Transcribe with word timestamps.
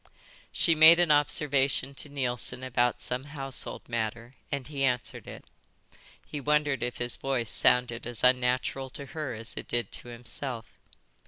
She 0.51 0.73
made 0.73 0.99
an 0.99 1.11
observation 1.11 1.93
to 1.93 2.09
Neilson 2.09 2.63
about 2.63 3.03
some 3.03 3.25
household 3.25 3.87
matter 3.87 4.33
and 4.51 4.65
he 4.67 4.83
answered. 4.83 5.43
He 6.25 6.41
wondered 6.41 6.81
if 6.81 6.97
his 6.97 7.17
voice 7.17 7.51
sounded 7.51 8.07
as 8.07 8.23
unnatural 8.23 8.89
to 8.97 9.05
her 9.05 9.35
as 9.35 9.55
it 9.55 9.67
did 9.67 9.91
to 9.91 10.07
himself. 10.07 10.65